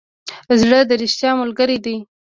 [0.61, 1.95] زړه د ریښتیا ملګری دی.